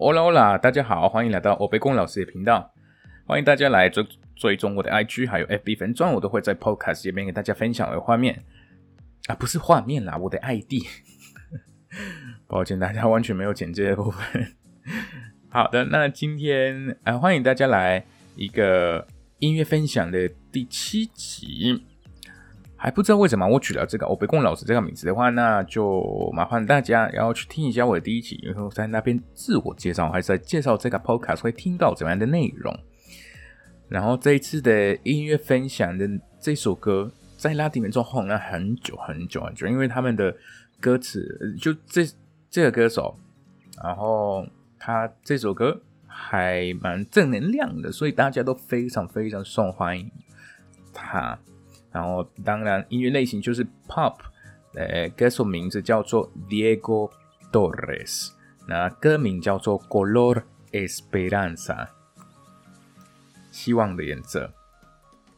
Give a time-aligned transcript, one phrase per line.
[0.00, 2.72] Hola Hola，大家好，欢迎来到欧贝公老师的频道。
[3.26, 8.44] 欢迎大家来追追踪我的 IG，还有 FB 粉钻，我都会在 Podcast 这边给大家分享的画面
[9.26, 10.86] 啊，不是画面啦，我的 ID。
[12.46, 14.54] 抱歉，大家完全没有剪接的部分。
[15.50, 18.06] 好的，那今天啊，欢迎大家来
[18.36, 19.04] 一个
[19.40, 21.82] 音乐分享的第七集。
[22.80, 32.78] 还不知道为什么我取了这个欧贝贡老师这个名字的话，那就麻烦大家要去听一下我的第一集，然后在那边自我介绍，还是在介绍这个 Podcast 会听到怎么样的内容。
[33.88, 40.32] 然后这一次的音乐分享的这首歌，在拉丁美洲红了很久很久很久，因为他们的
[40.78, 42.06] 歌词就这
[42.48, 43.18] 这个歌手，
[43.82, 44.46] 然后
[44.78, 50.08] 他这首歌还蛮正能量的，所以大家都非常非常受欢迎
[50.94, 51.36] 他。
[51.92, 54.14] 然后，当然，音乐类型就是 pop。
[54.74, 57.10] 呃，歌手名字叫做 Diego
[57.50, 58.30] Torres，
[58.68, 61.88] 那歌名叫做 Color Esperanza，
[63.50, 64.52] 希望的颜色。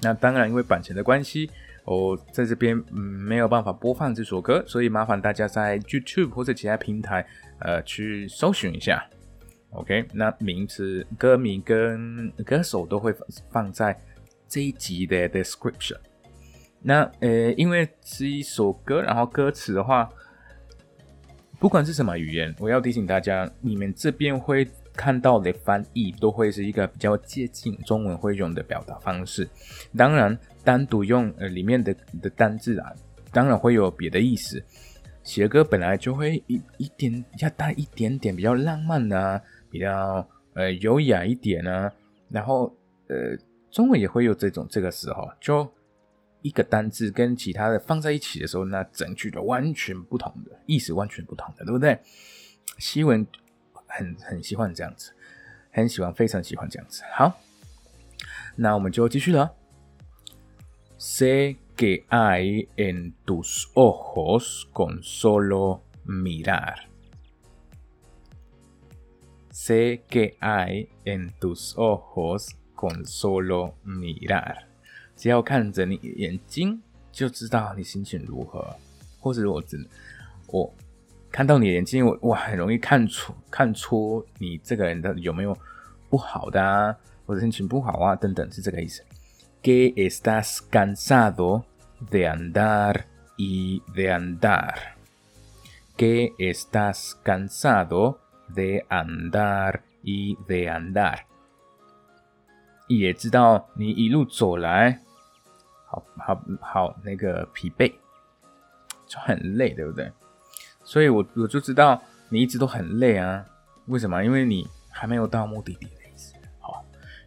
[0.00, 1.50] 那当然，因为版权的关系，
[1.84, 7.26] 我在这边没有办法播放这首歌，所以麻烦大家在 YouTube 或者其他平台，
[7.58, 9.04] 呃，去搜寻一下。
[9.70, 13.14] OK，那名字、歌名跟歌手都会
[13.50, 14.00] 放在
[14.48, 15.98] 这一集的 description。
[16.82, 20.08] 那呃，因为是一首歌，然后歌词的话，
[21.58, 29.48] 不管是什么语言，我要提醒大家，你们这边会看到的翻译都会是一个比较接近中文会用的表达方式。
[29.96, 32.92] 当然，单独用呃里面的的单字啊，
[33.32, 34.62] 当然会有别的意思。
[35.24, 40.24] 写歌本来就会一一点要带一点点比较浪漫啊，比较
[40.54, 41.92] 呃优雅一点啊，
[42.28, 42.72] 然后
[43.08, 43.36] 呃
[43.72, 45.68] 中文也会有这种这个时候就。
[46.46, 51.98] 一个单字跟其他的放在一起的时候，那整句就完全不同的意思，完全不同的，对不对？
[52.78, 53.26] 西文
[53.88, 55.12] 很很喜欢这样子，
[55.72, 57.02] 很喜欢，非常喜欢这样子。
[57.12, 57.40] 好，
[58.54, 59.56] 那我们就继续了。
[60.98, 66.86] Sé que hay en tus ojos con solo mirar.
[69.50, 74.68] Sé que hay en tus ojos con solo mirar.
[75.16, 78.64] 只要看着你眼睛，就知道你心情如何。
[79.18, 79.84] 或者我只
[80.46, 80.72] 我
[81.32, 85.56] 看到你眼睛，我我很容易看出看出你这个人的有没有
[86.08, 86.94] 不好的啊，
[87.26, 89.02] 或者心情不好啊等等，是这个意思。
[89.62, 91.64] Que estás cansado
[92.10, 93.06] de andar
[93.36, 94.74] y de andar.
[95.96, 98.18] Que estás cansado
[98.54, 101.20] de andar y de andar.
[102.86, 105.00] 也知道你一路走来。
[106.16, 107.92] 好好，那个疲惫
[109.06, 110.10] 就很累，对不对？
[110.84, 113.44] 所以，我我就知道你一直都很累啊。
[113.86, 114.24] 为什么？
[114.24, 116.34] 因为你还没有到目的地的意思。
[116.58, 116.84] 好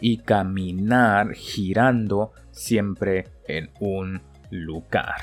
[0.00, 5.14] ，y caminar girando siempre en un lugar。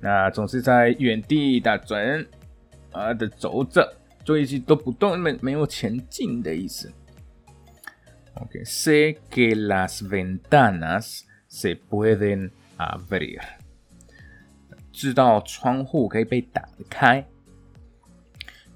[0.00, 2.26] 那总是在原地打转
[2.92, 3.92] 啊的走着，
[4.24, 6.92] 就一直都不动，没没有前进的意思。
[8.34, 11.22] OK，sé que las ventanas
[11.54, 13.40] se pueden abrir，
[14.90, 17.24] 知道窗户可以被打开。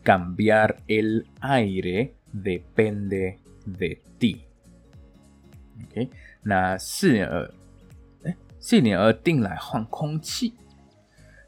[0.04, 4.36] Cambiar el aire depende de ti。
[5.90, 6.08] OK，
[6.42, 7.52] 那四年而
[8.22, 10.54] 哎，四年而定来换空气。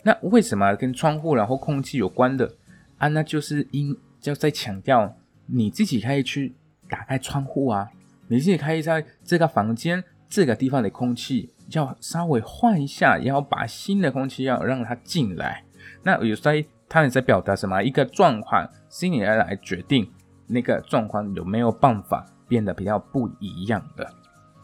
[0.02, 2.56] 那为什么跟窗户然后空气有关的
[2.98, 3.06] 啊？
[3.06, 6.54] 那就是因就在强调你自己可以去
[6.88, 7.88] 打开窗户啊，
[8.26, 10.02] 你自己可以在这个房间。
[10.30, 15.64] 这个地方的空气要稍微换一下，要把新的空气要让它进来。
[16.04, 17.82] 那有在他也在表达什么？
[17.82, 20.08] 一个状况，心理来决定
[20.46, 24.08] 那个状况有没有办法变得比较不一样的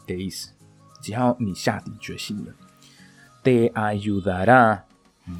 [0.06, 0.52] 的意思。
[1.02, 2.52] 只要你下定决心了
[3.42, 4.80] ，te ayudará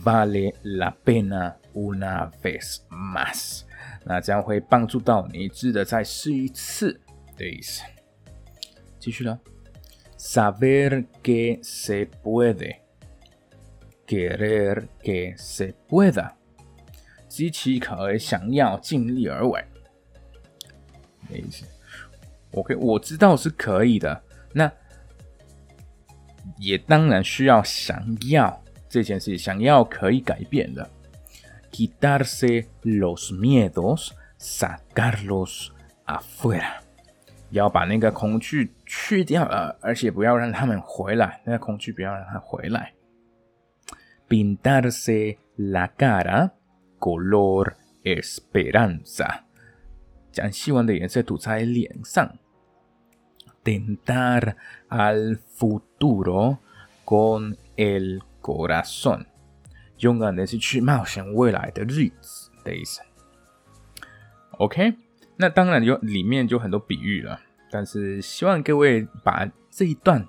[0.05, 3.63] vale la pena una vez más。
[4.05, 7.01] 那这样会帮助到你，值得再试一次
[7.37, 7.83] 的意思。
[8.99, 9.39] 继续了。
[10.18, 12.82] saber que se puede,
[14.06, 16.32] querer que se pueda，
[17.28, 19.64] 极其可而想要尽力而为。
[21.30, 21.66] 没意思。
[22.52, 24.22] OK，我知道是可以的，
[24.54, 24.72] 那
[26.58, 30.90] 也当然需要想要这件事，想要可以改变的。
[31.72, 35.70] Quitarse los miedos, sacarlos
[36.06, 36.82] afuera。
[37.51, 42.93] 要把那个恐惧去掉，呃，而且不要让他们回来，那个恐惧不要让它回来。
[44.29, 46.51] Pintarse la cara
[46.99, 49.43] color esperanza，
[50.33, 52.37] 将希望的颜色涂在脸上。
[53.63, 54.55] Tentar
[54.89, 56.59] al futuro
[57.05, 59.27] con el corazón，
[59.99, 63.01] 勇敢的是去冒险未来的日子的意思。
[64.59, 64.95] OK，
[65.37, 67.39] 那当然有里面就很多比喻了，
[67.71, 70.27] 但是希望各位把这一段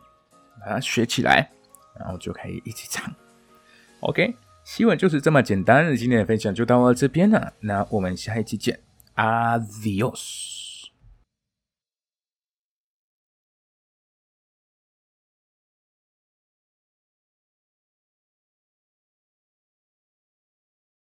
[0.59, 1.49] 把它学起来，
[1.97, 3.13] 然后就可以一起唱。
[4.01, 5.95] OK，希望就是这么简单。
[5.95, 8.79] 今天的分享就到这边了，那我们下一期见
[9.15, 10.56] ，Adios。